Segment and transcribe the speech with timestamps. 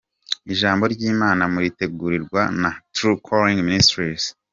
[0.53, 4.23] Ijambo ry’Imana muritegurirwa na True Calling Ministries.